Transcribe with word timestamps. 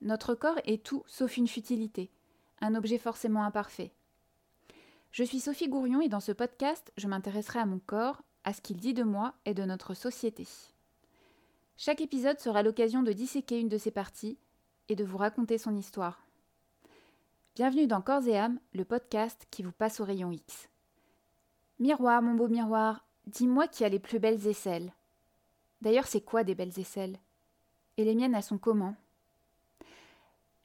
notre 0.00 0.34
corps 0.34 0.58
est 0.64 0.84
tout 0.84 1.02
sauf 1.06 1.36
une 1.36 1.48
futilité, 1.48 2.10
un 2.60 2.74
objet 2.74 2.98
forcément 2.98 3.44
imparfait. 3.44 3.92
Je 5.10 5.24
suis 5.24 5.40
Sophie 5.40 5.68
Gourion 5.68 6.00
et 6.00 6.08
dans 6.08 6.20
ce 6.20 6.32
podcast, 6.32 6.92
je 6.96 7.08
m'intéresserai 7.08 7.58
à 7.58 7.66
mon 7.66 7.78
corps, 7.78 8.22
à 8.44 8.52
ce 8.52 8.60
qu'il 8.60 8.76
dit 8.76 8.94
de 8.94 9.02
moi 9.02 9.34
et 9.44 9.54
de 9.54 9.64
notre 9.64 9.94
société. 9.94 10.46
Chaque 11.76 12.00
épisode 12.00 12.40
sera 12.40 12.62
l'occasion 12.62 13.02
de 13.02 13.12
disséquer 13.12 13.58
une 13.60 13.68
de 13.68 13.78
ses 13.78 13.90
parties 13.90 14.38
et 14.88 14.96
de 14.96 15.04
vous 15.04 15.18
raconter 15.18 15.58
son 15.58 15.74
histoire. 15.74 16.26
Bienvenue 17.54 17.86
dans 17.86 18.02
Corps 18.02 18.26
et 18.28 18.36
âme, 18.36 18.60
le 18.74 18.84
podcast 18.84 19.46
qui 19.50 19.62
vous 19.62 19.72
passe 19.72 20.00
au 20.00 20.04
rayon 20.04 20.30
X. 20.30 20.68
Miroir, 21.78 22.22
mon 22.22 22.34
beau 22.34 22.48
miroir, 22.48 23.06
dis-moi 23.26 23.68
qui 23.68 23.84
a 23.84 23.88
les 23.88 23.98
plus 23.98 24.18
belles 24.18 24.46
aisselles. 24.46 24.92
D'ailleurs, 25.80 26.06
c'est 26.06 26.20
quoi 26.20 26.44
des 26.44 26.54
belles 26.54 26.78
aisselles? 26.78 27.18
Et 27.96 28.04
les 28.04 28.14
miennes, 28.14 28.34
elles 28.34 28.42
sont 28.42 28.58
comment? 28.58 28.94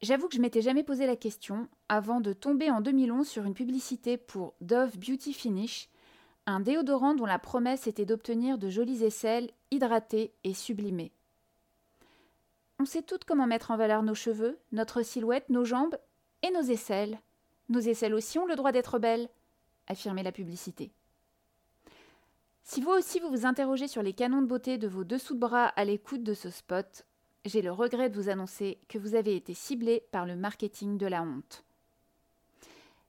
J'avoue 0.01 0.27
que 0.27 0.35
je 0.35 0.41
m'étais 0.41 0.63
jamais 0.63 0.83
posé 0.83 1.05
la 1.05 1.15
question 1.15 1.67
avant 1.87 2.21
de 2.21 2.33
tomber 2.33 2.71
en 2.71 2.81
2011 2.81 3.27
sur 3.27 3.45
une 3.45 3.53
publicité 3.53 4.17
pour 4.17 4.55
Dove 4.59 4.97
Beauty 4.97 5.31
Finish, 5.31 5.89
un 6.47 6.59
déodorant 6.59 7.13
dont 7.13 7.27
la 7.27 7.37
promesse 7.37 7.85
était 7.85 8.05
d'obtenir 8.05 8.57
de 8.57 8.67
jolies 8.67 9.03
aisselles 9.03 9.51
hydratées 9.69 10.33
et 10.43 10.55
sublimées. 10.55 11.11
On 12.79 12.85
sait 12.85 13.03
toutes 13.03 13.25
comment 13.25 13.45
mettre 13.45 13.69
en 13.69 13.77
valeur 13.77 14.01
nos 14.01 14.15
cheveux, 14.15 14.57
notre 14.71 15.03
silhouette, 15.03 15.49
nos 15.49 15.65
jambes 15.65 15.99
et 16.41 16.49
nos 16.49 16.63
aisselles. 16.63 17.19
Nos 17.69 17.81
aisselles 17.81 18.15
aussi 18.15 18.39
ont 18.39 18.47
le 18.47 18.55
droit 18.55 18.71
d'être 18.71 18.97
belles, 18.97 19.29
affirmait 19.85 20.23
la 20.23 20.31
publicité. 20.31 20.91
Si 22.63 22.81
vous 22.81 22.89
aussi 22.89 23.19
vous 23.19 23.29
vous 23.29 23.45
interrogez 23.45 23.87
sur 23.87 24.01
les 24.01 24.13
canons 24.13 24.41
de 24.41 24.47
beauté 24.47 24.79
de 24.79 24.87
vos 24.87 25.03
dessous 25.03 25.35
de 25.35 25.39
bras 25.39 25.67
à 25.67 25.85
l'écoute 25.85 26.23
de 26.23 26.33
ce 26.33 26.49
spot, 26.49 27.05
j'ai 27.45 27.61
le 27.61 27.71
regret 27.71 28.09
de 28.09 28.15
vous 28.15 28.29
annoncer 28.29 28.79
que 28.87 28.97
vous 28.97 29.15
avez 29.15 29.35
été 29.35 29.53
ciblé 29.53 30.03
par 30.11 30.25
le 30.25 30.35
marketing 30.35 30.97
de 30.97 31.07
la 31.07 31.23
honte. 31.23 31.63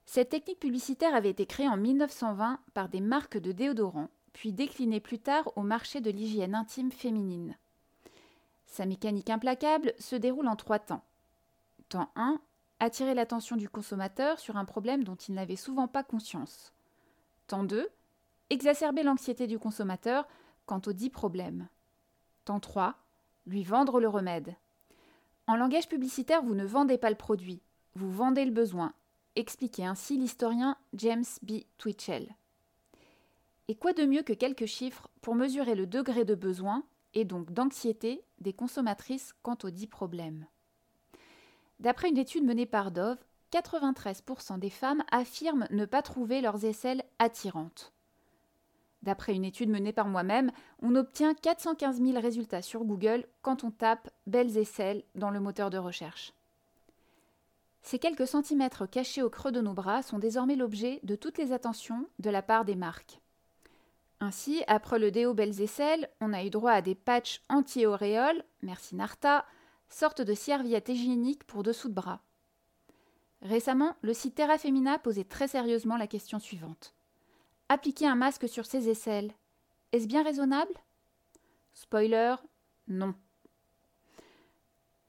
Cette 0.07 0.31
technique 0.31 0.61
publicitaire 0.61 1.15
avait 1.15 1.31
été 1.31 1.47
créée 1.47 1.69
en 1.69 1.77
1920 1.77 2.61
par 2.75 2.89
des 2.89 3.01
marques 3.01 3.39
de 3.39 3.53
déodorants, 3.53 4.11
puis 4.33 4.53
déclinée 4.53 5.01
plus 5.01 5.19
tard 5.19 5.53
au 5.57 5.63
marché 5.63 6.01
de 6.01 6.11
l'hygiène 6.11 6.55
intime 6.55 6.91
féminine. 6.91 7.57
Sa 8.67 8.87
mécanique 8.87 9.31
implacable 9.31 9.93
se 9.99 10.17
déroule 10.17 10.49
en 10.49 10.57
trois 10.57 10.79
temps. 10.79 11.05
Temps 11.91 12.11
1, 12.17 12.41
attirer 12.81 13.15
l'attention 13.15 13.57
du 13.57 13.69
consommateur 13.69 14.41
sur 14.41 14.57
un 14.57 14.65
problème 14.65 15.05
dont 15.05 15.15
il 15.15 15.35
n'avait 15.35 15.57
souvent 15.57 15.89
pas 15.89 16.03
conscience. 16.03 16.73
Temps 17.47 17.65
2, 17.65 17.89
exacerber 18.49 19.03
l'anxiété 19.03 19.47
du 19.47 19.59
consommateur 19.59 20.27
quant 20.65 20.81
aux 20.87 20.93
dix 20.93 21.11
problèmes. 21.11 21.69
Temps 22.45 22.61
3, 22.61 22.97
lui 23.47 23.65
vendre 23.65 24.01
le 24.01 24.09
remède. 24.09 24.55
En 25.47 25.57
langage 25.57 25.89
publicitaire, 25.89 26.43
vous 26.43 26.55
ne 26.55 26.65
vendez 26.65 26.99
pas 26.99 27.11
le 27.11 27.17
produit, 27.17 27.63
vous 27.95 28.11
vendez 28.11 28.45
le 28.45 28.53
besoin 28.53 28.95
expliquait 29.37 29.85
ainsi 29.85 30.17
l'historien 30.17 30.77
James 30.95 31.25
B. 31.43 31.63
Twitchell. 31.79 32.35
Et 33.69 33.75
quoi 33.75 33.93
de 33.93 34.05
mieux 34.05 34.23
que 34.23 34.33
quelques 34.33 34.67
chiffres 34.67 35.09
pour 35.21 35.35
mesurer 35.35 35.75
le 35.75 35.87
degré 35.87 36.25
de 36.25 36.35
besoin 36.35 36.85
et 37.15 37.25
donc 37.25 37.53
d'anxiété 37.53 38.25
des 38.41 38.53
consommatrices 38.53 39.35
quant 39.43 39.57
aux 39.63 39.71
dix 39.71 39.87
problèmes? 39.87 40.47
D'après 41.81 42.09
une 42.09 42.19
étude 42.19 42.45
menée 42.45 42.67
par 42.67 42.91
Dove, 42.91 43.19
93% 43.53 44.59
des 44.59 44.71
femmes 44.71 45.03
affirment 45.11 45.67
ne 45.71 45.85
pas 45.85 46.03
trouver 46.03 46.41
leurs 46.41 46.65
aisselles 46.65 47.03
attirantes. 47.19 47.93
D'après 49.03 49.35
une 49.35 49.45
étude 49.45 49.71
menée 49.71 49.93
par 49.93 50.07
moi-même, 50.07 50.53
on 50.81 50.95
obtient 50.95 51.35
415 51.35 52.01
000 52.01 52.21
résultats 52.21 52.63
sur 52.63 52.85
Google 52.85 53.27
quand 53.43 53.65
on 53.65 53.71
tape 53.71 54.11
Belles 54.27 54.57
aisselles 54.57 55.03
dans 55.15 55.31
le 55.31 55.41
moteur 55.41 55.71
de 55.71 55.79
recherche. 55.79 56.33
Ces 57.83 57.99
quelques 57.99 58.29
centimètres 58.29 58.87
cachés 58.87 59.23
au 59.23 59.31
creux 59.31 59.51
de 59.51 59.61
nos 59.61 59.75
bras 59.75 60.03
sont 60.03 60.21
désormais 60.21 60.55
l'objet 60.55 61.01
de 61.03 61.17
toutes 61.17 61.39
les 61.39 61.53
attentions 61.53 62.07
de 62.21 62.31
la 62.31 62.43
part 62.43 62.65
des 62.65 62.77
marques. 62.77 63.19
Ainsi, 64.21 64.63
après 64.69 65.01
le 65.01 65.11
déo 65.11 65.35
Belles 65.35 65.61
Aisselles, 65.61 66.09
on 66.21 66.33
a 66.33 66.45
eu 66.45 66.51
droit 66.51 66.71
à 66.71 66.81
des 66.81 66.95
patchs 66.95 67.43
anti-auréoles, 67.49 68.45
merci 68.63 68.95
Narta, 68.95 69.45
sorte 69.89 70.23
de 70.23 70.33
serviette 70.33 70.89
hygiénique 70.89 71.43
pour 71.43 71.65
dessous 71.65 71.89
de 71.89 71.95
bras. 71.95 72.21
Récemment, 73.43 73.97
le 74.03 74.15
site 74.15 74.37
Terra 74.37 74.59
Femina 74.59 75.01
posait 75.01 75.25
très 75.25 75.49
sérieusement 75.49 75.97
la 75.97 76.07
question 76.07 76.39
suivante. 76.39 76.95
Appliquer 77.75 78.07
un 78.07 78.17
masque 78.17 78.51
sur 78.51 78.67
ses 78.67 78.91
aisselles, 78.91 79.33
est-ce 79.93 80.07
bien 80.07 80.23
raisonnable? 80.23 80.75
Spoiler, 81.73 82.35
non. 82.87 83.15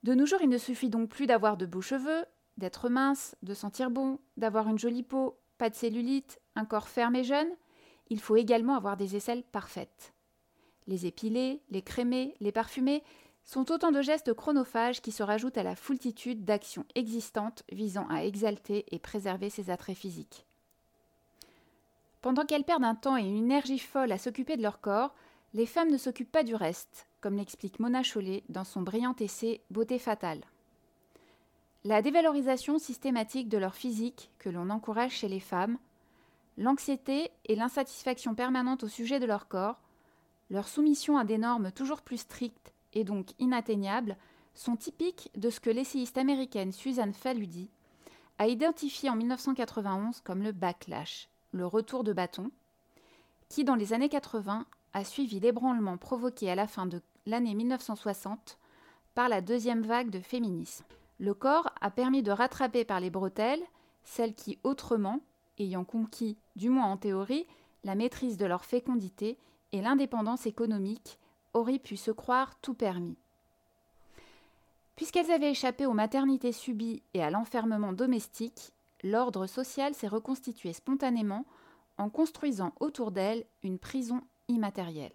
De 0.02 0.14
nos 0.14 0.24
jours, 0.24 0.40
il 0.40 0.48
ne 0.48 0.56
suffit 0.56 0.88
donc 0.88 1.10
plus 1.10 1.26
d'avoir 1.26 1.58
de 1.58 1.66
beaux 1.66 1.82
cheveux, 1.82 2.24
d'être 2.56 2.88
mince, 2.88 3.36
de 3.42 3.52
sentir 3.52 3.90
bon, 3.90 4.18
d'avoir 4.38 4.66
une 4.66 4.78
jolie 4.78 5.02
peau, 5.02 5.36
pas 5.58 5.68
de 5.68 5.74
cellulite, 5.74 6.40
un 6.56 6.64
corps 6.64 6.88
ferme 6.88 7.16
et 7.16 7.24
jeune, 7.24 7.50
il 8.08 8.18
faut 8.18 8.36
également 8.36 8.76
avoir 8.76 8.96
des 8.96 9.14
aisselles 9.14 9.44
parfaites. 9.44 10.14
Les 10.86 11.04
épiler, 11.04 11.60
les 11.68 11.82
crémer, 11.82 12.34
les 12.40 12.50
parfumer 12.50 13.02
sont 13.42 13.70
autant 13.72 13.92
de 13.92 14.00
gestes 14.00 14.32
chronophages 14.32 15.02
qui 15.02 15.12
se 15.12 15.22
rajoutent 15.22 15.58
à 15.58 15.64
la 15.64 15.76
foultitude 15.76 16.46
d'actions 16.46 16.86
existantes 16.94 17.62
visant 17.70 18.08
à 18.08 18.24
exalter 18.24 18.86
et 18.90 18.98
préserver 18.98 19.50
ses 19.50 19.68
attraits 19.68 19.98
physiques. 19.98 20.46
Pendant 22.24 22.46
qu'elles 22.46 22.64
perdent 22.64 22.84
un 22.84 22.94
temps 22.94 23.18
et 23.18 23.22
une 23.22 23.36
énergie 23.36 23.78
folle 23.78 24.10
à 24.10 24.16
s'occuper 24.16 24.56
de 24.56 24.62
leur 24.62 24.80
corps, 24.80 25.14
les 25.52 25.66
femmes 25.66 25.90
ne 25.90 25.98
s'occupent 25.98 26.32
pas 26.32 26.42
du 26.42 26.54
reste, 26.54 27.06
comme 27.20 27.36
l'explique 27.36 27.80
Mona 27.80 28.02
Chollet 28.02 28.44
dans 28.48 28.64
son 28.64 28.80
brillant 28.80 29.14
essai 29.20 29.60
Beauté 29.70 29.98
fatale. 29.98 30.40
La 31.84 32.00
dévalorisation 32.00 32.78
systématique 32.78 33.50
de 33.50 33.58
leur 33.58 33.74
physique 33.74 34.30
que 34.38 34.48
l'on 34.48 34.70
encourage 34.70 35.12
chez 35.12 35.28
les 35.28 35.38
femmes, 35.38 35.76
l'anxiété 36.56 37.30
et 37.44 37.56
l'insatisfaction 37.56 38.34
permanente 38.34 38.84
au 38.84 38.88
sujet 38.88 39.20
de 39.20 39.26
leur 39.26 39.46
corps, 39.46 39.82
leur 40.48 40.66
soumission 40.66 41.18
à 41.18 41.24
des 41.24 41.36
normes 41.36 41.72
toujours 41.72 42.00
plus 42.00 42.22
strictes 42.22 42.72
et 42.94 43.04
donc 43.04 43.32
inatteignables 43.38 44.16
sont 44.54 44.76
typiques 44.76 45.30
de 45.36 45.50
ce 45.50 45.60
que 45.60 45.68
l'essayiste 45.68 46.16
américaine 46.16 46.72
Suzanne 46.72 47.12
Faludi 47.12 47.68
a 48.38 48.46
identifié 48.46 49.10
en 49.10 49.14
1991 49.14 50.22
comme 50.22 50.42
le 50.42 50.52
backlash, 50.52 51.28
le 51.54 51.66
retour 51.66 52.02
de 52.02 52.12
bâton, 52.12 52.50
qui 53.48 53.62
dans 53.62 53.76
les 53.76 53.92
années 53.92 54.08
80 54.08 54.66
a 54.92 55.04
suivi 55.04 55.38
l'ébranlement 55.38 55.96
provoqué 55.96 56.50
à 56.50 56.56
la 56.56 56.66
fin 56.66 56.84
de 56.84 57.00
l'année 57.26 57.54
1960 57.54 58.58
par 59.14 59.28
la 59.28 59.40
deuxième 59.40 59.82
vague 59.82 60.10
de 60.10 60.18
féminisme. 60.18 60.84
Le 61.20 61.32
corps 61.32 61.70
a 61.80 61.92
permis 61.92 62.24
de 62.24 62.32
rattraper 62.32 62.84
par 62.84 62.98
les 62.98 63.10
bretelles 63.10 63.62
celles 64.02 64.34
qui, 64.34 64.58
autrement, 64.64 65.20
ayant 65.58 65.84
conquis, 65.84 66.36
du 66.56 66.70
moins 66.70 66.86
en 66.86 66.96
théorie, 66.96 67.46
la 67.84 67.94
maîtrise 67.94 68.36
de 68.36 68.46
leur 68.46 68.64
fécondité 68.64 69.38
et 69.70 69.80
l'indépendance 69.80 70.46
économique, 70.46 71.18
auraient 71.52 71.78
pu 71.78 71.96
se 71.96 72.10
croire 72.10 72.56
tout 72.60 72.74
permis. 72.74 73.16
Puisqu'elles 74.96 75.30
avaient 75.30 75.52
échappé 75.52 75.86
aux 75.86 75.92
maternités 75.92 76.52
subies 76.52 77.02
et 77.14 77.22
à 77.22 77.30
l'enfermement 77.30 77.92
domestique, 77.92 78.73
l'ordre 79.04 79.46
social 79.46 79.94
s'est 79.94 80.08
reconstitué 80.08 80.72
spontanément 80.72 81.44
en 81.98 82.08
construisant 82.08 82.72
autour 82.80 83.12
d'elles 83.12 83.44
une 83.62 83.78
prison 83.78 84.22
immatérielle. 84.48 85.12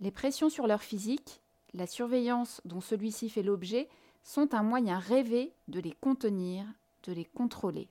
Les 0.00 0.10
pressions 0.10 0.48
sur 0.48 0.66
leur 0.66 0.82
physique, 0.82 1.40
la 1.74 1.86
surveillance 1.86 2.60
dont 2.64 2.80
celui-ci 2.80 3.28
fait 3.28 3.42
l'objet, 3.42 3.88
sont 4.24 4.54
un 4.54 4.62
moyen 4.62 4.98
rêvé 4.98 5.52
de 5.68 5.78
les 5.78 5.92
contenir, 5.92 6.64
de 7.04 7.12
les 7.12 7.24
contrôler. 7.24 7.88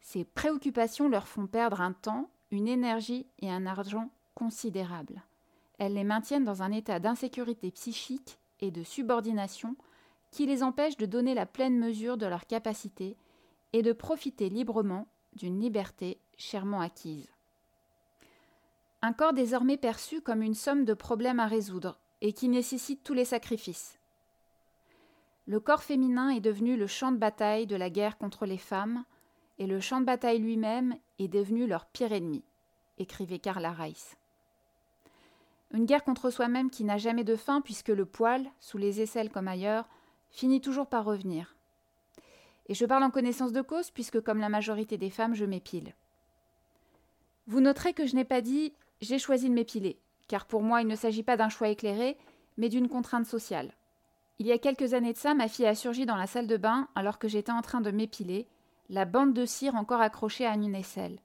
Ces 0.00 0.24
préoccupations 0.24 1.08
leur 1.08 1.26
font 1.26 1.46
perdre 1.46 1.80
un 1.80 1.92
temps, 1.92 2.28
une 2.50 2.68
énergie 2.68 3.26
et 3.40 3.50
un 3.50 3.66
argent 3.66 4.10
considérables. 4.34 5.22
Elles 5.78 5.94
les 5.94 6.04
maintiennent 6.04 6.44
dans 6.44 6.62
un 6.62 6.70
état 6.70 7.00
d'insécurité 7.00 7.70
psychique 7.70 8.38
et 8.60 8.70
de 8.70 8.84
subordination 8.84 9.74
qui 10.34 10.46
les 10.46 10.64
empêche 10.64 10.96
de 10.96 11.06
donner 11.06 11.32
la 11.32 11.46
pleine 11.46 11.78
mesure 11.78 12.16
de 12.16 12.26
leurs 12.26 12.48
capacités 12.48 13.16
et 13.72 13.82
de 13.82 13.92
profiter 13.92 14.48
librement 14.48 15.06
d'une 15.34 15.60
liberté 15.60 16.18
chèrement 16.36 16.80
acquise. 16.80 17.30
Un 19.00 19.12
corps 19.12 19.32
désormais 19.32 19.76
perçu 19.76 20.20
comme 20.20 20.42
une 20.42 20.54
somme 20.54 20.84
de 20.84 20.92
problèmes 20.92 21.38
à 21.38 21.46
résoudre 21.46 22.00
et 22.20 22.32
qui 22.32 22.48
nécessite 22.48 23.04
tous 23.04 23.14
les 23.14 23.24
sacrifices, 23.24 24.00
Le 25.46 25.60
corps 25.60 25.84
féminin 25.84 26.30
est 26.30 26.40
devenu 26.40 26.76
le 26.76 26.88
champ 26.88 27.12
de 27.12 27.16
bataille 27.16 27.68
de 27.68 27.76
la 27.76 27.90
guerre 27.90 28.18
contre 28.18 28.44
les 28.44 28.58
femmes, 28.58 29.04
et 29.58 29.68
le 29.68 29.78
champ 29.78 30.00
de 30.00 30.06
bataille 30.06 30.40
lui-même 30.40 30.96
est 31.20 31.28
devenu 31.28 31.68
leur 31.68 31.86
pire 31.86 32.12
ennemi, 32.12 32.42
écrivait 32.98 33.38
Karla 33.38 33.70
Reiss. 33.70 34.16
Une 35.70 35.84
guerre 35.84 36.02
contre 36.02 36.30
soi-même 36.30 36.70
qui 36.70 36.82
n'a 36.82 36.98
jamais 36.98 37.24
de 37.24 37.36
fin 37.36 37.60
puisque 37.60 37.88
le 37.88 38.04
poil, 38.04 38.50
sous 38.58 38.78
les 38.78 39.00
aisselles 39.00 39.30
comme 39.30 39.46
ailleurs, 39.46 39.86
finit 40.34 40.60
toujours 40.60 40.88
par 40.88 41.04
revenir. 41.04 41.54
Et 42.66 42.74
je 42.74 42.84
parle 42.84 43.04
en 43.04 43.10
connaissance 43.10 43.52
de 43.52 43.62
cause 43.62 43.90
puisque 43.90 44.20
comme 44.20 44.40
la 44.40 44.48
majorité 44.48 44.98
des 44.98 45.10
femmes, 45.10 45.34
je 45.34 45.44
m'épile. 45.44 45.94
Vous 47.46 47.60
noterez 47.60 47.92
que 47.94 48.06
je 48.06 48.16
n'ai 48.16 48.24
pas 48.24 48.40
dit 48.40 48.72
j'ai 49.00 49.18
choisi 49.18 49.48
de 49.48 49.54
m'épiler, 49.54 49.98
car 50.28 50.46
pour 50.46 50.62
moi 50.62 50.80
il 50.80 50.88
ne 50.88 50.96
s'agit 50.96 51.22
pas 51.22 51.36
d'un 51.36 51.48
choix 51.48 51.68
éclairé, 51.68 52.16
mais 52.56 52.68
d'une 52.68 52.88
contrainte 52.88 53.26
sociale. 53.26 53.72
Il 54.40 54.46
y 54.46 54.52
a 54.52 54.58
quelques 54.58 54.94
années 54.94 55.12
de 55.12 55.18
ça, 55.18 55.34
ma 55.34 55.46
fille 55.46 55.66
a 55.66 55.74
surgi 55.76 56.04
dans 56.04 56.16
la 56.16 56.26
salle 56.26 56.48
de 56.48 56.56
bain 56.56 56.88
alors 56.96 57.18
que 57.18 57.28
j'étais 57.28 57.52
en 57.52 57.62
train 57.62 57.80
de 57.80 57.92
m'épiler, 57.92 58.48
la 58.90 59.04
bande 59.04 59.34
de 59.34 59.46
cire 59.46 59.76
encore 59.76 60.00
accrochée 60.00 60.46
à 60.46 60.54
une 60.54 60.74
aisselle. 60.74 61.20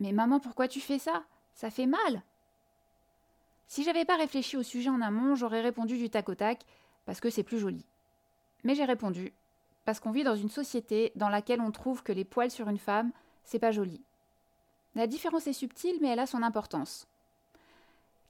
Mais 0.00 0.12
maman, 0.12 0.40
pourquoi 0.40 0.68
tu 0.68 0.80
fais 0.80 0.98
ça? 0.98 1.24
Ça 1.54 1.70
fait 1.70 1.86
mal 1.86 2.22
Si 3.66 3.84
j'avais 3.84 4.06
pas 4.06 4.16
réfléchi 4.16 4.56
au 4.56 4.62
sujet 4.62 4.88
en 4.88 5.02
amont, 5.02 5.34
j'aurais 5.34 5.60
répondu 5.60 5.98
du 5.98 6.08
tac 6.08 6.30
au 6.30 6.34
tac, 6.34 6.64
parce 7.04 7.20
que 7.20 7.28
c'est 7.28 7.42
plus 7.42 7.58
joli. 7.58 7.84
Mais 8.64 8.74
j'ai 8.74 8.84
répondu, 8.84 9.32
parce 9.84 10.00
qu'on 10.00 10.12
vit 10.12 10.24
dans 10.24 10.36
une 10.36 10.48
société 10.48 11.12
dans 11.16 11.28
laquelle 11.28 11.60
on 11.60 11.70
trouve 11.70 12.02
que 12.02 12.12
les 12.12 12.24
poils 12.24 12.50
sur 12.50 12.68
une 12.68 12.78
femme, 12.78 13.12
c'est 13.44 13.58
pas 13.58 13.72
joli. 13.72 14.02
La 14.94 15.06
différence 15.06 15.46
est 15.46 15.52
subtile, 15.52 15.98
mais 16.00 16.08
elle 16.08 16.20
a 16.20 16.26
son 16.26 16.42
importance. 16.42 17.08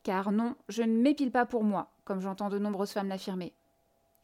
Car 0.03 0.33
non, 0.33 0.57
je 0.69 0.83
ne 0.83 1.01
m'épile 1.01 1.31
pas 1.31 1.47
pour 1.47 1.65
moi, 1.65 1.91
comme 2.05 2.21
j'entends 2.21 2.49
de 2.49 2.59
nombreuses 2.59 2.93
femmes 2.93 3.09
l'affirmer. 3.09 3.53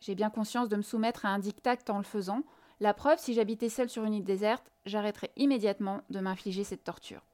J'ai 0.00 0.14
bien 0.14 0.30
conscience 0.30 0.68
de 0.68 0.76
me 0.76 0.82
soumettre 0.82 1.26
à 1.26 1.30
un 1.30 1.38
diktat 1.38 1.76
en 1.88 1.98
le 1.98 2.04
faisant. 2.04 2.42
La 2.80 2.94
preuve, 2.94 3.18
si 3.18 3.34
j'habitais 3.34 3.68
seule 3.68 3.88
sur 3.88 4.04
une 4.04 4.14
île 4.14 4.24
déserte, 4.24 4.70
j'arrêterais 4.86 5.32
immédiatement 5.36 6.02
de 6.10 6.20
m'infliger 6.20 6.64
cette 6.64 6.84
torture. 6.84 7.24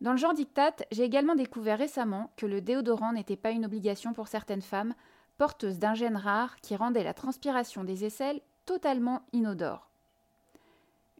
Dans 0.00 0.12
le 0.12 0.18
genre 0.18 0.34
diktat, 0.34 0.76
j'ai 0.92 1.04
également 1.04 1.34
découvert 1.34 1.78
récemment 1.78 2.32
que 2.36 2.46
le 2.46 2.60
déodorant 2.60 3.12
n'était 3.12 3.36
pas 3.36 3.50
une 3.50 3.64
obligation 3.64 4.12
pour 4.12 4.28
certaines 4.28 4.62
femmes 4.62 4.94
porteuses 5.38 5.78
d'un 5.78 5.94
gène 5.94 6.16
rare 6.16 6.56
qui 6.60 6.76
rendait 6.76 7.04
la 7.04 7.14
transpiration 7.14 7.84
des 7.84 8.04
aisselles 8.04 8.40
totalement 8.66 9.22
inodore. 9.32 9.88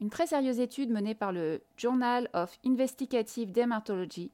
Une 0.00 0.10
très 0.10 0.26
sérieuse 0.26 0.60
étude 0.60 0.90
menée 0.90 1.14
par 1.14 1.32
le 1.32 1.62
Journal 1.76 2.28
of 2.34 2.58
Investigative 2.64 3.50
Dermatology 3.50 4.30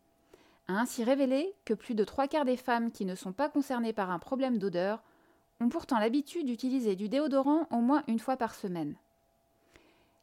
a 0.69 0.75
ainsi 0.75 1.04
révélé 1.04 1.54
que 1.64 1.75
plus 1.75 1.94
de 1.94 2.04
trois 2.04 2.28
quarts 2.28 2.44
des 2.44 2.56
femmes 2.56 2.90
qui 2.90 3.04
ne 3.04 3.14
sont 3.14 3.32
pas 3.32 3.48
concernées 3.48 3.92
par 3.92 4.10
un 4.10 4.19
problème 4.19 4.58
d'odeur 4.58 5.02
ont 5.60 5.69
pourtant 5.69 5.98
l'habitude 5.98 6.46
d'utiliser 6.46 6.96
du 6.96 7.08
déodorant 7.08 7.66
au 7.70 7.76
moins 7.76 8.02
une 8.08 8.19
fois 8.19 8.36
par 8.36 8.54
semaine. 8.54 8.96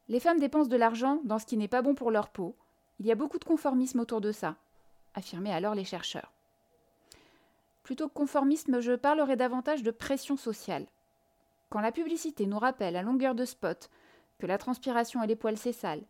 Les 0.09 0.19
femmes 0.19 0.39
dépensent 0.39 0.69
de 0.69 0.75
l'argent 0.75 1.21
dans 1.23 1.39
ce 1.39 1.45
qui 1.45 1.57
n'est 1.57 1.67
pas 1.67 1.81
bon 1.81 1.95
pour 1.95 2.11
leur 2.11 2.29
peau. 2.29 2.55
Il 2.99 3.05
y 3.05 3.11
a 3.11 3.15
beaucoup 3.15 3.39
de 3.39 3.45
conformisme 3.45 3.99
autour 3.99 4.21
de 4.21 4.31
ça, 4.31 4.57
affirmaient 5.13 5.53
alors 5.53 5.75
les 5.75 5.85
chercheurs. 5.85 6.33
Plutôt 7.83 8.07
que 8.07 8.13
conformisme, 8.13 8.79
je 8.79 8.93
parlerai 8.93 9.35
davantage 9.35 9.83
de 9.83 9.91
pression 9.91 10.37
sociale. 10.37 10.87
Quand 11.69 11.81
la 11.81 11.91
publicité 11.91 12.45
nous 12.45 12.59
rappelle 12.59 12.95
à 12.95 13.01
longueur 13.01 13.33
de 13.35 13.45
spot 13.45 13.89
que 14.39 14.45
la 14.45 14.57
transpiration 14.57 15.23
et 15.23 15.27
les 15.27 15.35
poils 15.35 15.57
c'est 15.57 15.71
sale, 15.71 16.03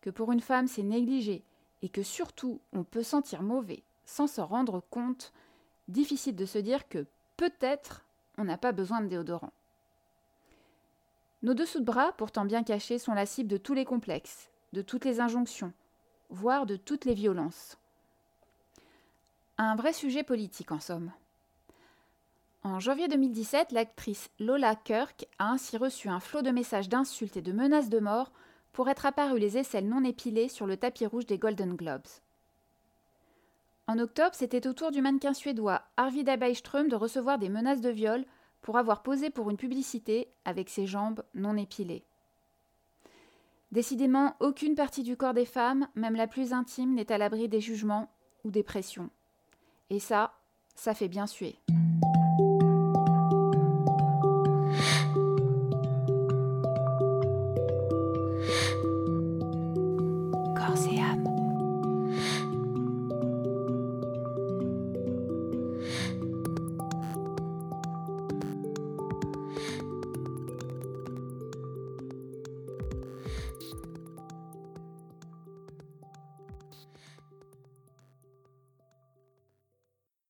que 0.00 0.10
pour 0.10 0.32
une 0.32 0.40
femme 0.40 0.66
c'est 0.66 0.82
négligé, 0.82 1.44
et 1.82 1.88
que 1.88 2.02
surtout 2.02 2.60
on 2.72 2.82
peut 2.82 3.02
sentir 3.02 3.42
mauvais 3.42 3.82
sans 4.06 4.26
s'en 4.26 4.46
rendre 4.46 4.82
compte, 4.90 5.32
difficile 5.88 6.36
de 6.36 6.46
se 6.46 6.58
dire 6.58 6.88
que 6.88 7.06
peut-être 7.36 8.04
on 8.38 8.44
n'a 8.44 8.58
pas 8.58 8.72
besoin 8.72 9.00
de 9.00 9.08
déodorant. 9.08 9.52
Nos 11.42 11.54
dessous 11.54 11.80
de 11.80 11.84
bras, 11.84 12.12
pourtant 12.12 12.44
bien 12.44 12.62
cachés, 12.62 12.98
sont 12.98 13.14
la 13.14 13.26
cible 13.26 13.50
de 13.50 13.56
tous 13.58 13.74
les 13.74 13.84
complexes, 13.84 14.50
de 14.72 14.82
toutes 14.82 15.04
les 15.04 15.20
injonctions, 15.20 15.72
voire 16.30 16.64
de 16.66 16.76
toutes 16.76 17.04
les 17.04 17.14
violences. 17.14 17.78
Un 19.56 19.76
vrai 19.76 19.92
sujet 19.92 20.24
politique 20.24 20.72
en 20.72 20.80
somme. 20.80 21.12
En 22.64 22.80
janvier 22.80 23.06
2017, 23.06 23.70
l'actrice 23.70 24.28
Lola 24.40 24.74
Kirk 24.74 25.28
a 25.38 25.52
ainsi 25.52 25.76
reçu 25.76 26.08
un 26.08 26.18
flot 26.18 26.42
de 26.42 26.50
messages 26.50 26.88
d'insultes 26.88 27.36
et 27.36 27.42
de 27.42 27.52
menaces 27.52 27.88
de 27.88 28.00
mort 28.00 28.32
pour 28.72 28.88
être 28.88 29.06
apparu 29.06 29.38
les 29.38 29.56
aisselles 29.56 29.88
non 29.88 30.02
épilées 30.02 30.48
sur 30.48 30.66
le 30.66 30.76
tapis 30.76 31.06
rouge 31.06 31.26
des 31.26 31.38
Golden 31.38 31.76
Globes. 31.76 32.08
En 33.86 34.00
octobre, 34.00 34.34
c'était 34.34 34.66
au 34.66 34.72
tour 34.72 34.90
du 34.90 35.00
mannequin 35.02 35.34
suédois 35.34 35.82
Arvida 35.96 36.36
Byström 36.36 36.88
de 36.88 36.96
recevoir 36.96 37.38
des 37.38 37.48
menaces 37.48 37.80
de 37.80 37.90
viol 37.90 38.24
pour 38.60 38.76
avoir 38.76 39.04
posé 39.04 39.30
pour 39.30 39.50
une 39.50 39.56
publicité 39.56 40.32
avec 40.44 40.68
ses 40.68 40.88
jambes 40.88 41.22
non 41.34 41.56
épilées. 41.56 42.02
Décidément, 43.70 44.34
aucune 44.40 44.74
partie 44.74 45.04
du 45.04 45.16
corps 45.16 45.34
des 45.34 45.46
femmes, 45.46 45.86
même 45.94 46.16
la 46.16 46.26
plus 46.26 46.52
intime, 46.52 46.94
n'est 46.94 47.12
à 47.12 47.18
l'abri 47.18 47.48
des 47.48 47.60
jugements 47.60 48.10
ou 48.42 48.50
des 48.50 48.64
pressions. 48.64 49.10
Et 49.90 50.00
ça, 50.00 50.32
ça 50.74 50.94
fait 50.94 51.08
bien 51.08 51.26
suer. 51.26 51.56